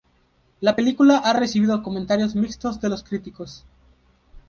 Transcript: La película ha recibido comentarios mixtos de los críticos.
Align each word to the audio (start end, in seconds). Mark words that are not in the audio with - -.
La 0.61 0.75
película 0.75 1.19
ha 1.19 1.31
recibido 1.31 1.83
comentarios 1.83 2.33
mixtos 2.33 2.81
de 2.81 2.89
los 2.89 3.03
críticos. 3.03 3.65